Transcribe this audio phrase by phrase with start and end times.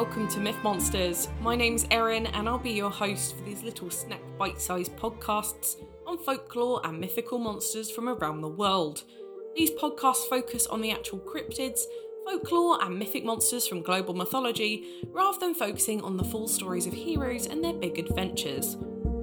[0.00, 1.28] welcome to Myth Monsters.
[1.42, 5.76] My name's Erin, and I'll be your host for these little snack bite sized podcasts
[6.06, 9.04] on folklore and mythical monsters from around the world.
[9.54, 11.82] These podcasts focus on the actual cryptids,
[12.24, 16.94] folklore, and mythic monsters from global mythology, rather than focusing on the full stories of
[16.94, 18.78] heroes and their big adventures.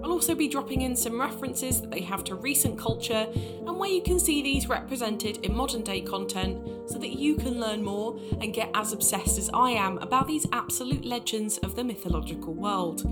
[0.07, 3.89] I'll also be dropping in some references that they have to recent culture and where
[3.89, 8.17] you can see these represented in modern day content so that you can learn more
[8.39, 13.03] and get as obsessed as I am about these absolute legends of the mythological world.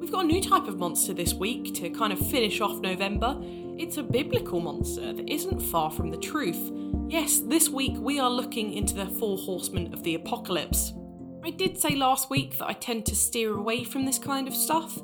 [0.00, 3.36] We've got a new type of monster this week to kind of finish off November.
[3.76, 6.72] It's a biblical monster that isn't far from the truth.
[7.06, 10.94] Yes, this week we are looking into the four horsemen of the apocalypse.
[11.44, 14.54] I did say last week that I tend to steer away from this kind of
[14.54, 14.98] stuff,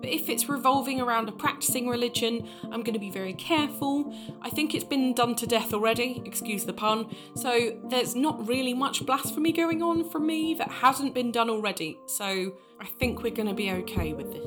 [0.00, 4.14] but if it's revolving around a practicing religion, I'm going to be very careful.
[4.42, 8.74] I think it's been done to death already, excuse the pun, so there's not really
[8.74, 13.34] much blasphemy going on from me that hasn't been done already, so I think we're
[13.34, 14.46] going to be okay with this.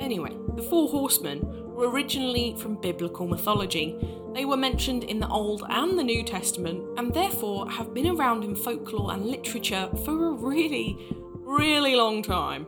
[0.00, 1.40] Anyway, the four horsemen
[1.74, 3.96] were originally from biblical mythology.
[4.34, 8.44] They were mentioned in the Old and the New Testament, and therefore have been around
[8.44, 10.98] in folklore and literature for a really,
[11.44, 12.66] really long time.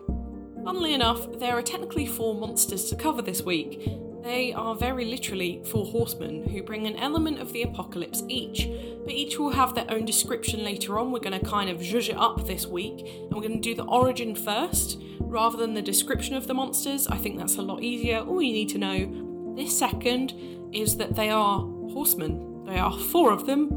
[0.64, 3.88] Funnily enough, there are technically four monsters to cover this week.
[4.22, 8.68] They are very literally four horsemen who bring an element of the apocalypse each,
[9.04, 11.10] but each will have their own description later on.
[11.10, 13.74] We're going to kind of zhuzh it up this week, and we're going to do
[13.74, 17.08] the origin first rather than the description of the monsters.
[17.08, 18.18] I think that's a lot easier.
[18.18, 20.34] All you need to know this second
[20.72, 22.64] is that they are horsemen.
[22.66, 23.68] They are four of them,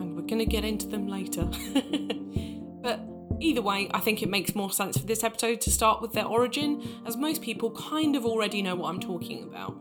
[0.00, 1.44] and we're going to get into them later.
[2.82, 3.00] but
[3.42, 6.26] Either way, I think it makes more sense for this episode to start with their
[6.26, 9.76] origin, as most people kind of already know what I'm talking about.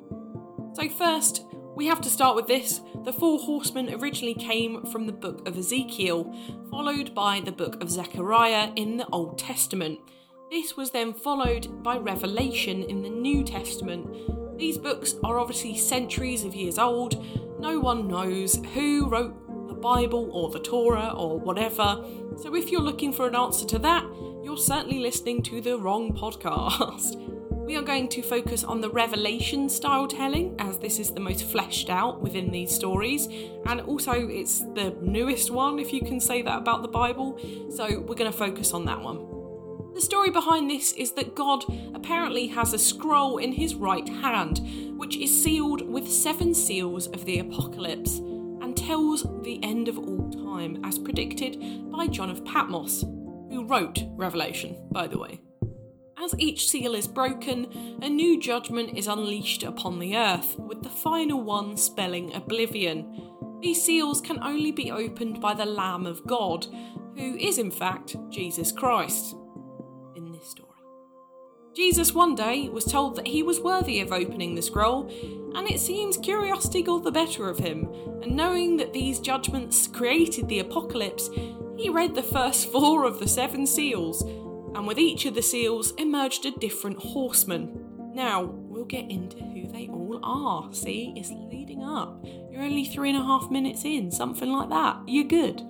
[0.74, 1.46] So, first,
[1.76, 2.82] we have to start with this.
[3.06, 6.36] The four horsemen originally came from the book of Ezekiel,
[6.72, 10.00] followed by the book of Zechariah in the Old Testament.
[10.50, 14.58] This was then followed by Revelation in the New Testament.
[14.58, 17.24] These books are obviously centuries of years old.
[17.60, 19.36] No one knows who wrote
[19.82, 22.06] Bible or the Torah or whatever.
[22.38, 24.06] So if you're looking for an answer to that,
[24.44, 27.18] you're certainly listening to the wrong podcast.
[27.62, 31.46] We are going to focus on the revelation style telling, as this is the most
[31.46, 33.30] fleshed out within these stories,
[33.66, 37.40] and also it's the newest one, if you can say that about the Bible,
[37.70, 39.26] so we're going to focus on that one.
[39.94, 44.60] The story behind this is that God apparently has a scroll in his right hand,
[44.98, 48.20] which is sealed with seven seals of the apocalypse
[48.86, 54.78] tells the end of all time, as predicted by John of Patmos, who wrote Revelation,
[54.92, 55.40] by the way.
[56.18, 60.90] As each seal is broken, a new judgment is unleashed upon the earth, with the
[60.90, 63.30] final one spelling oblivion.
[63.62, 66.66] These seals can only be opened by the Lamb of God,
[67.18, 69.36] who is in fact Jesus Christ.
[71.74, 75.10] Jesus one day was told that he was worthy of opening the scroll,
[75.56, 77.88] and it seems curiosity got the better of him,
[78.22, 81.30] and knowing that these judgments created the apocalypse,
[81.78, 84.22] he read the first four of the seven seals,
[84.76, 87.86] and with each of the seals emerged a different horseman.
[88.14, 90.74] Now, we'll get into who they all are.
[90.74, 92.26] See, it's leading up.
[92.52, 94.98] You're only three and a half minutes in, something like that.
[95.08, 95.66] You're good.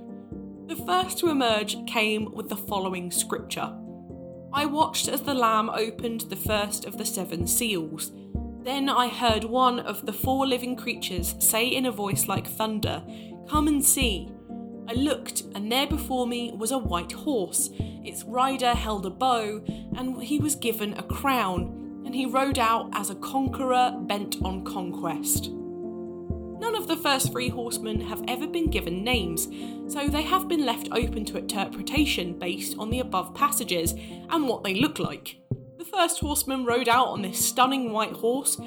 [0.65, 3.75] The first to emerge came with the following scripture.
[4.53, 8.11] I watched as the Lamb opened the first of the seven seals.
[8.63, 13.01] Then I heard one of the four living creatures say in a voice like thunder,
[13.49, 14.29] Come and see.
[14.89, 17.69] I looked, and there before me was a white horse.
[17.79, 19.63] Its rider held a bow,
[19.95, 24.65] and he was given a crown, and he rode out as a conqueror bent on
[24.65, 25.49] conquest.
[26.61, 29.47] None of the first three horsemen have ever been given names,
[29.91, 33.95] so they have been left open to interpretation based on the above passages
[34.29, 35.37] and what they look like.
[35.79, 38.61] The first horseman rode out on this stunning white horse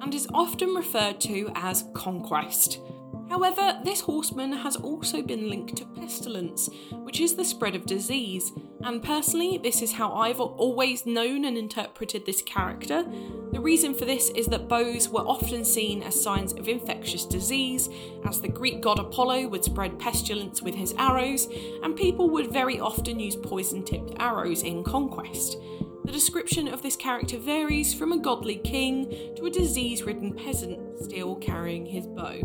[0.00, 2.80] and is often referred to as Conquest.
[3.28, 8.50] However, this horseman has also been linked to pestilence, which is the spread of disease,
[8.84, 13.04] and personally, this is how I've always known and interpreted this character.
[13.52, 17.88] The reason for this is that bows were often seen as signs of infectious disease,
[18.24, 21.48] as the Greek god Apollo would spread pestilence with his arrows,
[21.82, 25.56] and people would very often use poison tipped arrows in conquest.
[26.04, 31.00] The description of this character varies from a godly king to a disease ridden peasant
[31.00, 32.40] still carrying his bow.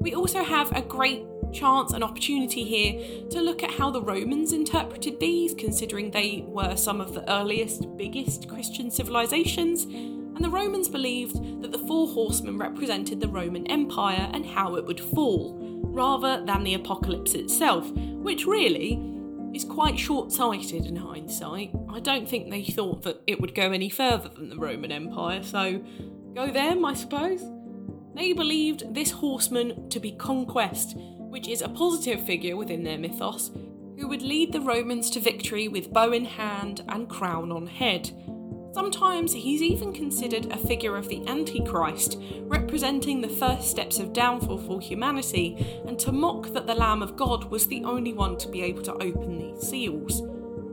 [0.00, 4.52] We also have a great chance and opportunity here to look at how the Romans
[4.52, 9.84] interpreted these, considering they were some of the earliest, biggest Christian civilizations.
[9.84, 14.86] And the Romans believed that the four horsemen represented the Roman Empire and how it
[14.86, 19.00] would fall, rather than the apocalypse itself, which really,
[19.54, 21.70] is quite short sighted in hindsight.
[21.90, 25.42] I don't think they thought that it would go any further than the Roman Empire,
[25.42, 25.82] so
[26.34, 27.44] go them, I suppose.
[28.14, 30.96] They believed this horseman to be Conquest,
[31.32, 33.50] which is a positive figure within their mythos,
[33.96, 38.10] who would lead the Romans to victory with bow in hand and crown on head.
[38.74, 44.58] Sometimes he's even considered a figure of the Antichrist, representing the first steps of downfall
[44.58, 48.48] for humanity, and to mock that the Lamb of God was the only one to
[48.50, 50.20] be able to open these seals.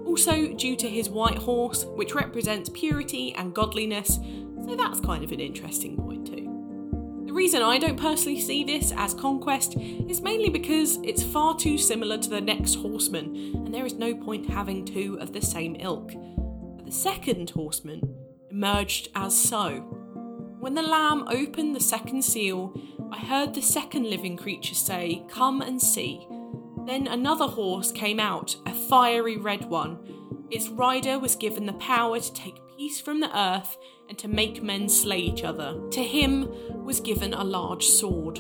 [0.05, 4.19] Also, due to his white horse, which represents purity and godliness,
[4.65, 5.95] so that's kind of an interesting.
[5.95, 6.08] The
[7.39, 12.18] reason I don't personally see this as conquest is mainly because it's far too similar
[12.18, 16.12] to the next horseman, and there is no point having two of the same ilk.
[16.75, 18.01] But the second horseman
[18.51, 19.75] emerged as so.
[20.59, 22.77] When the lamb opened the second seal,
[23.09, 26.27] I heard the second living creature say, Come and see.
[26.86, 29.97] Then another horse came out, a fiery red one.
[30.51, 33.77] Its rider was given the power to take peace from the earth
[34.07, 35.77] and to make men slay each other.
[35.91, 36.47] To him
[36.85, 38.37] was given a large sword.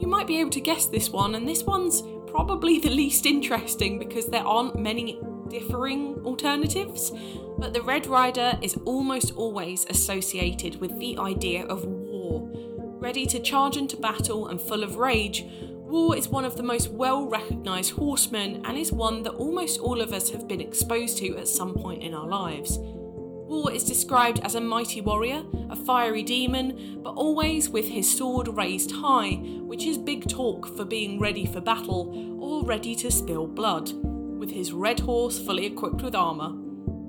[0.00, 3.98] You might be able to guess this one, and this one's probably the least interesting
[3.98, 7.12] because there aren't many differing alternatives.
[7.58, 12.48] But the Red Rider is almost always associated with the idea of war.
[12.98, 15.44] Ready to charge into battle and full of rage,
[15.86, 20.00] War is one of the most well recognised horsemen and is one that almost all
[20.00, 22.80] of us have been exposed to at some point in our lives.
[23.46, 28.48] War is described as a mighty warrior, a fiery demon, but always with his sword
[28.48, 33.46] raised high, which is big talk for being ready for battle or ready to spill
[33.46, 33.92] blood,
[34.38, 36.54] with his red horse fully equipped with armour.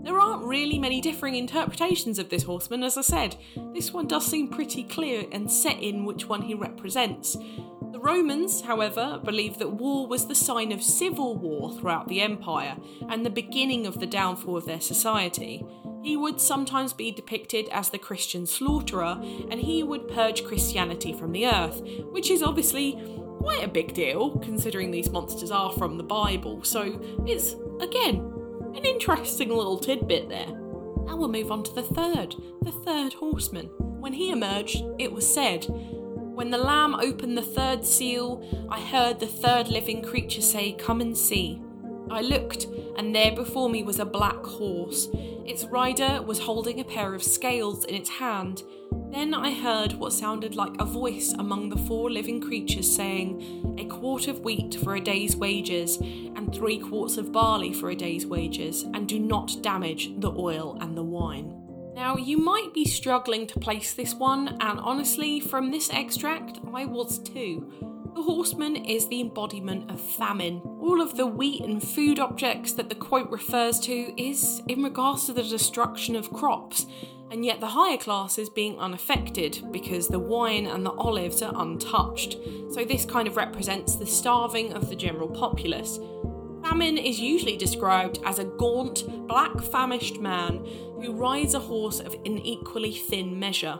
[0.04, 3.36] There aren't really many differing interpretations of this horseman, as I said.
[3.74, 7.36] This one does seem pretty clear and set in which one he represents.
[7.92, 12.78] The Romans, however, believed that war was the sign of civil war throughout the empire
[13.10, 15.66] and the beginning of the downfall of their society.
[16.08, 19.20] He would sometimes be depicted as the Christian slaughterer,
[19.52, 21.82] and he would purge Christianity from the earth,
[22.12, 22.94] which is obviously
[23.40, 26.64] quite a big deal considering these monsters are from the Bible.
[26.64, 28.20] So it's, again,
[28.74, 30.48] an interesting little tidbit there.
[30.48, 33.66] Now we'll move on to the third, the third horseman.
[33.76, 39.20] When he emerged, it was said, When the Lamb opened the third seal, I heard
[39.20, 41.62] the third living creature say, Come and see.
[42.10, 42.68] I looked,
[42.98, 45.10] and there before me was a black horse.
[45.46, 48.64] Its rider was holding a pair of scales in its hand.
[49.12, 53.86] Then I heard what sounded like a voice among the four living creatures saying, A
[53.86, 58.26] quart of wheat for a day's wages, and three quarts of barley for a day's
[58.26, 61.54] wages, and do not damage the oil and the wine.
[61.96, 66.86] Now, you might be struggling to place this one, and honestly, from this extract, I
[66.86, 67.97] was too.
[68.18, 70.60] The horseman is the embodiment of famine.
[70.82, 75.28] All of the wheat and food objects that the quote refers to is in regards
[75.28, 76.88] to the destruction of crops,
[77.30, 81.54] and yet the higher class is being unaffected because the wine and the olives are
[81.62, 82.38] untouched.
[82.72, 86.00] So this kind of represents the starving of the general populace.
[86.64, 90.66] Famine is usually described as a gaunt, black famished man
[91.00, 93.78] who rides a horse of an equally thin measure.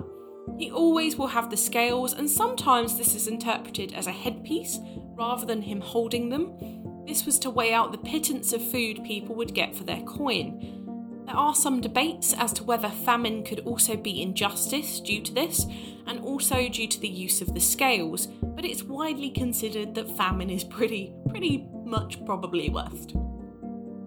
[0.58, 4.80] He always will have the scales, and sometimes this is interpreted as a headpiece
[5.16, 7.06] rather than him holding them.
[7.06, 11.24] This was to weigh out the pittance of food people would get for their coin.
[11.26, 15.66] There are some debates as to whether famine could also be injustice due to this,
[16.06, 20.50] and also due to the use of the scales, but it's widely considered that famine
[20.50, 23.16] is pretty, pretty much probably worst.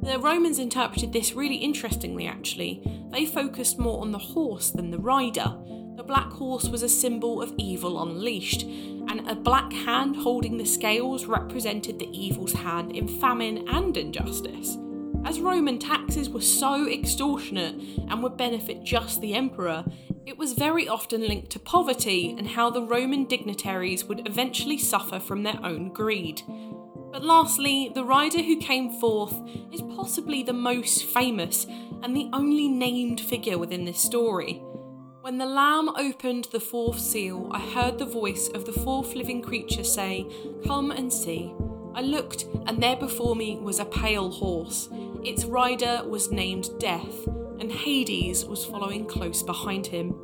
[0.03, 2.83] The Romans interpreted this really interestingly, actually.
[3.13, 5.55] They focused more on the horse than the rider.
[6.01, 10.65] The black horse was a symbol of evil unleashed, and a black hand holding the
[10.65, 14.79] scales represented the evil's hand in famine and injustice.
[15.27, 17.75] As Roman taxes were so extortionate
[18.09, 19.85] and would benefit just the emperor,
[20.25, 25.21] it was very often linked to poverty and how the Roman dignitaries would eventually suffer
[25.21, 26.41] from their own greed.
[27.13, 29.39] But lastly, the rider who came forth
[29.71, 31.67] is possibly the most famous
[32.03, 34.63] and the only named figure within this story.
[35.23, 39.43] When the Lamb opened the fourth seal, I heard the voice of the fourth living
[39.43, 40.27] creature say,
[40.67, 41.53] Come and see.
[41.95, 44.89] I looked, and there before me was a pale horse.
[45.23, 47.27] Its rider was named Death,
[47.59, 50.15] and Hades was following close behind him.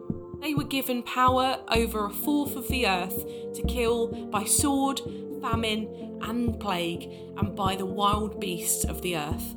[0.41, 5.03] They were given power over a fourth of the earth to kill by sword,
[5.43, 9.57] famine, and plague, and by the wild beasts of the earth.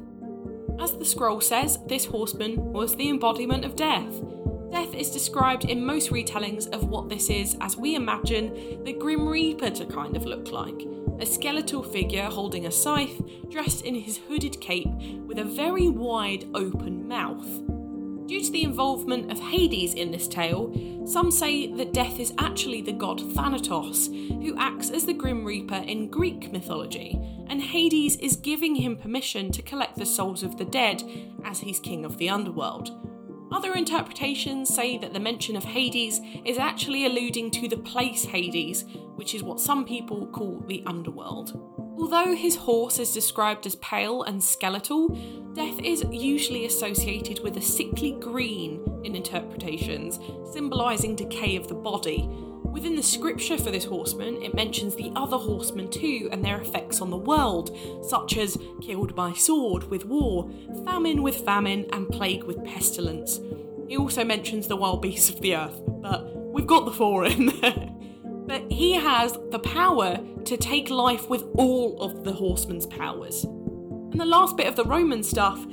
[0.79, 4.21] As the scroll says, this horseman was the embodiment of death.
[4.71, 9.27] Death is described in most retellings of what this is as we imagine the Grim
[9.27, 10.85] Reaper to kind of look like.
[11.19, 14.91] a skeletal figure holding a scythe, dressed in his hooded cape
[15.25, 17.47] with a very wide open mouth.
[18.27, 20.71] Due to the involvement of Hades in this tale,
[21.05, 25.83] some say that Death is actually the god Thanatos, who acts as the Grim Reaper
[25.87, 30.65] in Greek mythology, and Hades is giving him permission to collect the souls of the
[30.65, 31.03] dead
[31.43, 33.08] as he's king of the underworld.
[33.51, 38.85] Other interpretations say that the mention of Hades is actually alluding to the place Hades,
[39.15, 41.59] which is what some people call the underworld.
[41.97, 45.09] Although his horse is described as pale and skeletal,
[45.53, 50.19] death is usually associated with a sickly green in interpretations,
[50.53, 52.29] symbolising decay of the body.
[52.79, 57.01] Within the scripture for this horseman, it mentions the other horsemen too and their effects
[57.01, 60.49] on the world, such as killed by sword with war,
[60.85, 63.41] famine with famine, and plague with pestilence.
[63.89, 67.47] He also mentions the wild beasts of the earth, but we've got the four in
[67.59, 67.89] there.
[68.47, 73.43] But he has the power to take life with all of the horseman's powers.
[73.43, 75.63] And the last bit of the Roman stuff,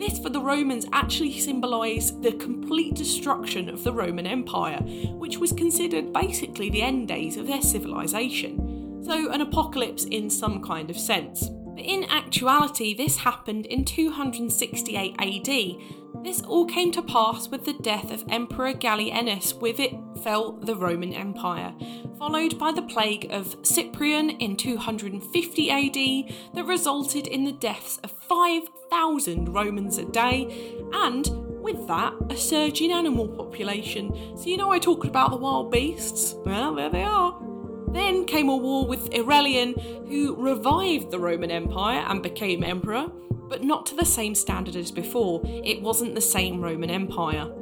[0.00, 4.78] this for the Romans actually symbolised the complete destruction of the Roman Empire,
[5.14, 9.02] which was considered basically the end days of their civilization.
[9.04, 11.50] So, an apocalypse in some kind of sense.
[11.80, 17.72] But in actuality, this happened in 268 AD, this all came to pass with the
[17.72, 21.72] death of Emperor Gallienus, with it fell the Roman Empire,
[22.18, 28.10] followed by the plague of Cyprian in 250 AD that resulted in the deaths of
[28.10, 31.30] 5,000 Romans a day, and
[31.62, 34.36] with that, a surge in animal population.
[34.36, 36.34] So, you know, I talked about the wild beasts?
[36.44, 37.49] Well, there they are.
[37.92, 39.74] Then came a war with Aurelian,
[40.08, 43.10] who revived the Roman Empire and became emperor
[43.50, 45.42] but not to the same standard as before.
[45.44, 47.52] It wasn't the same Roman Empire.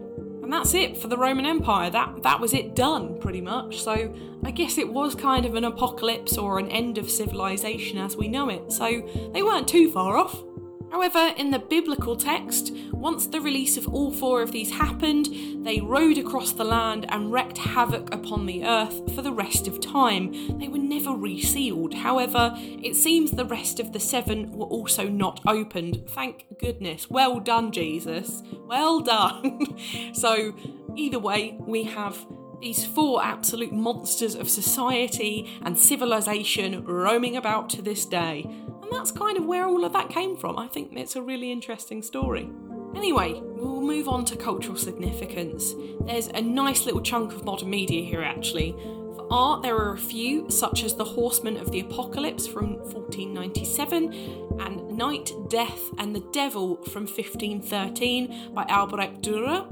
[0.43, 1.91] And that's it for the Roman Empire.
[1.91, 3.83] That that was it done pretty much.
[3.83, 8.17] So I guess it was kind of an apocalypse or an end of civilization as
[8.17, 8.71] we know it.
[8.71, 10.45] So they weren't too far off.
[10.91, 15.29] However, in the biblical text, once the release of all four of these happened,
[15.65, 19.81] they rode across the land and wreaked havoc upon the earth for the rest of
[19.81, 20.59] time.
[20.59, 21.95] They were never resealed.
[21.95, 26.09] However, it seems the rest of the seven were also not opened.
[26.09, 27.11] Thank goodness.
[27.11, 28.43] Well done, Jesus.
[28.67, 29.77] Well done.
[30.13, 30.55] so,
[30.97, 32.27] either way, we have
[32.61, 38.51] these four absolute monsters of society and civilization roaming about to this day.
[38.89, 40.59] And that's kind of where all of that came from.
[40.59, 42.49] I think it's a really interesting story.
[42.97, 45.75] Anyway, we'll move on to cultural significance.
[46.07, 48.73] There's a nice little chunk of modern media here, actually.
[48.73, 54.59] For art, there are a few, such as The Horsemen of the Apocalypse from 1497
[54.59, 59.67] and Night, Death, and the Devil from 1513 by Albrecht Dürer.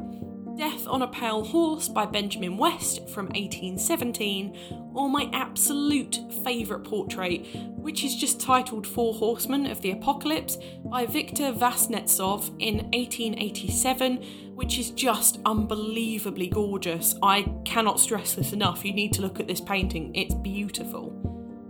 [0.56, 7.46] Death on a Pale Horse by Benjamin West from 1817, or my absolute favourite portrait,
[7.76, 14.16] which is just titled Four Horsemen of the Apocalypse by Viktor Vasnetsov in 1887,
[14.54, 17.16] which is just unbelievably gorgeous.
[17.22, 18.82] I cannot stress this enough.
[18.82, 21.12] You need to look at this painting, it's beautiful.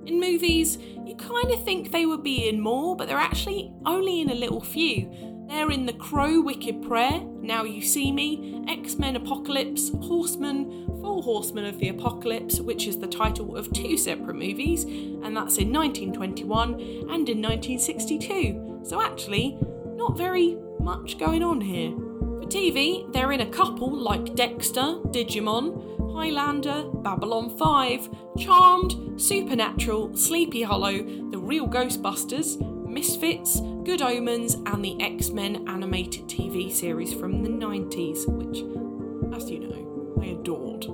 [0.07, 4.21] In movies, you kind of think they would be in more, but they're actually only
[4.21, 5.36] in a little few.
[5.49, 11.23] They're in The Crow Wicked Prayer, Now You See Me, X Men Apocalypse, Horseman, Four
[11.23, 15.73] Horsemen of the Apocalypse, which is the title of two separate movies, and that's in
[15.73, 18.81] 1921 and in 1962.
[18.85, 19.57] So actually,
[19.95, 21.91] not very much going on here.
[21.91, 30.63] For TV, they're in a couple like Dexter, Digimon, Highlander, Babylon 5, Charmed, Supernatural, Sleepy
[30.63, 30.99] Hollow,
[31.31, 37.49] The Real Ghostbusters, Misfits, Good Omens, and the X Men animated TV series from the
[37.49, 38.59] 90s, which,
[39.33, 40.87] as you know, I adored.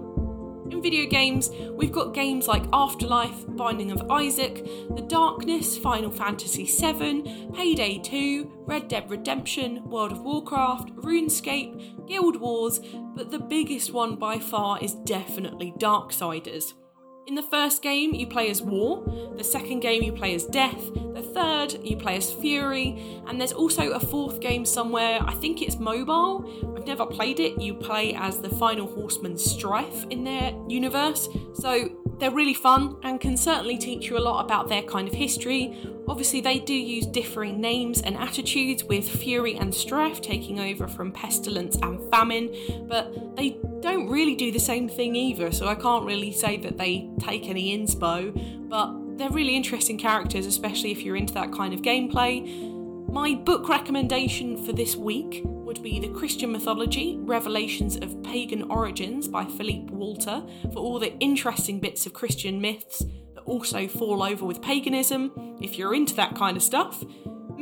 [0.70, 4.62] In video games, we've got games like Afterlife, Binding of Isaac,
[4.94, 12.36] The Darkness, Final Fantasy VII, Payday 2, Red Dead Redemption, World of Warcraft, RuneScape, Guild
[12.36, 12.78] Wars,
[13.16, 16.74] but the biggest one by far is definitely Darksiders.
[17.24, 19.04] In the first game, you play as War,
[19.36, 23.52] the second game, you play as Death, the third, you play as Fury, and there's
[23.52, 26.44] also a fourth game somewhere, I think it's mobile.
[26.76, 27.60] I've never played it.
[27.60, 31.88] You play as the final horseman Strife in their universe, so
[32.22, 35.76] they're really fun and can certainly teach you a lot about their kind of history.
[36.06, 41.10] Obviously, they do use differing names and attitudes, with Fury and Strife taking over from
[41.10, 42.54] Pestilence and Famine,
[42.86, 46.78] but they don't really do the same thing either, so I can't really say that
[46.78, 48.30] they take any inspo,
[48.68, 52.71] but they're really interesting characters, especially if you're into that kind of gameplay.
[53.12, 59.28] My book recommendation for this week would be The Christian Mythology Revelations of Pagan Origins
[59.28, 60.42] by Philippe Walter
[60.72, 63.00] for all the interesting bits of Christian myths
[63.34, 67.04] that also fall over with paganism, if you're into that kind of stuff.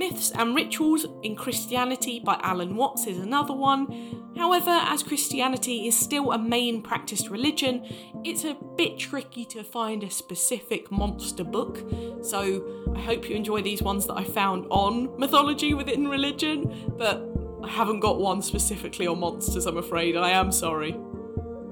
[0.01, 4.33] Myths and Rituals in Christianity by Alan Watts is another one.
[4.35, 7.87] However, as Christianity is still a main practiced religion,
[8.25, 11.87] it's a bit tricky to find a specific monster book.
[12.23, 17.23] So I hope you enjoy these ones that I found on mythology within religion, but
[17.63, 20.17] I haven't got one specifically on monsters, I'm afraid.
[20.17, 20.93] I am sorry.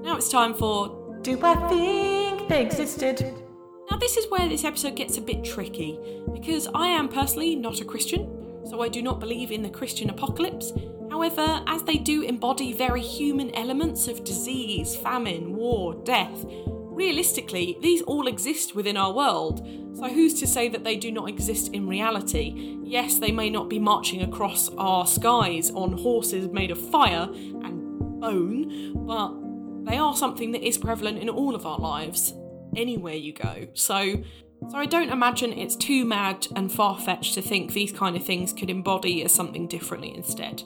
[0.01, 3.48] Now it's time for Do I think they existed?
[3.89, 5.99] Now, this is where this episode gets a bit tricky
[6.31, 10.11] because I am personally not a Christian, so I do not believe in the Christian
[10.11, 10.71] apocalypse.
[11.09, 18.03] However, as they do embody very human elements of disease, famine, war, death, realistically, these
[18.03, 19.67] all exist within our world.
[19.97, 22.77] So, who's to say that they do not exist in reality?
[22.83, 28.19] Yes, they may not be marching across our skies on horses made of fire and
[28.21, 32.33] bone, but they are something that is prevalent in all of our lives
[32.75, 33.67] anywhere you go.
[33.73, 34.23] So
[34.69, 38.51] so I don't imagine it's too mad and far-fetched to think these kind of things
[38.51, 40.63] could embody as something differently instead.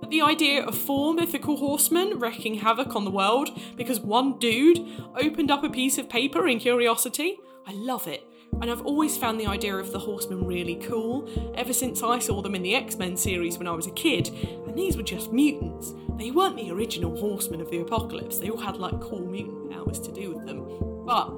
[0.00, 4.84] But the idea of four mythical horsemen wreaking havoc on the world because one dude
[5.14, 8.24] opened up a piece of paper in curiosity, I love it.
[8.60, 12.42] And I've always found the idea of the horsemen really cool, ever since I saw
[12.42, 14.28] them in the X Men series when I was a kid,
[14.66, 15.94] and these were just mutants.
[16.16, 20.00] They weren't the original horsemen of the apocalypse, they all had like cool mutant powers
[20.00, 20.66] to do with them.
[21.06, 21.32] But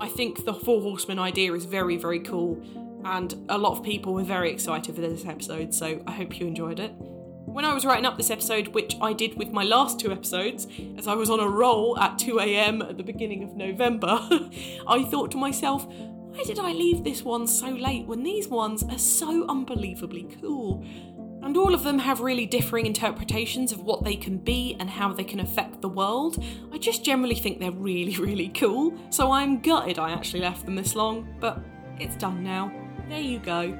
[0.00, 2.60] I think the Four Horsemen idea is very, very cool,
[3.04, 6.46] and a lot of people were very excited for this episode, so I hope you
[6.46, 6.92] enjoyed it.
[7.54, 10.66] When I was writing up this episode, which I did with my last two episodes,
[10.98, 14.18] as I was on a roll at 2am at the beginning of November,
[14.88, 15.86] I thought to myself,
[16.34, 20.84] why did I leave this one so late when these ones are so unbelievably cool?
[21.44, 25.12] And all of them have really differing interpretations of what they can be and how
[25.12, 26.42] they can affect the world.
[26.72, 30.74] I just generally think they're really, really cool, so I'm gutted I actually left them
[30.74, 31.62] this long, but
[32.00, 32.72] it's done now.
[33.08, 33.78] There you go.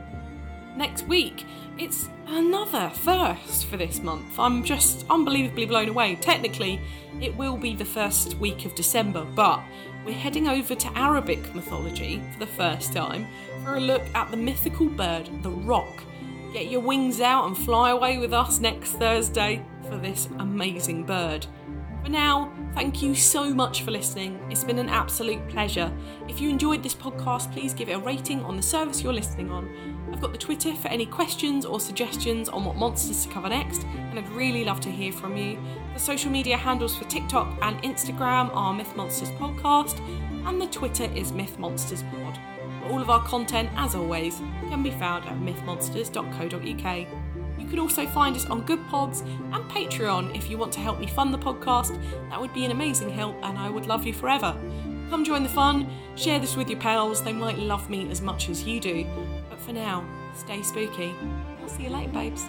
[0.77, 1.45] Next week,
[1.79, 4.39] it's another first for this month.
[4.39, 6.17] I'm just unbelievably blown away.
[6.17, 6.81] Technically,
[7.21, 9.61] it will be the first week of December, but
[10.05, 13.27] we're heading over to Arabic mythology for the first time
[13.63, 16.03] for a look at the mythical bird, the roc
[16.55, 21.45] Get your wings out and fly away with us next Thursday for this amazing bird.
[22.05, 24.39] For now, thank you so much for listening.
[24.51, 25.91] It's been an absolute pleasure.
[26.29, 29.51] If you enjoyed this podcast, please give it a rating on the service you're listening
[29.51, 29.71] on.
[30.13, 33.85] I've got the Twitter for any questions or suggestions on what monsters to cover next,
[33.85, 35.59] and I'd really love to hear from you.
[35.95, 39.99] The social media handles for TikTok and Instagram are Myth Monsters Podcast,
[40.47, 42.39] and the Twitter is Myth Monsters Pod.
[42.91, 47.34] All of our content, as always, can be found at mythmonsters.co.uk.
[47.59, 50.99] You can also find us on Good Pods and Patreon if you want to help
[50.99, 51.99] me fund the podcast.
[52.31, 54.57] That would be an amazing help, and I would love you forever.
[55.11, 58.49] Come join the fun, share this with your pals, they might love me as much
[58.49, 59.07] as you do.
[59.49, 61.15] But for now, stay spooky.
[61.63, 62.45] I'll see you later, babes.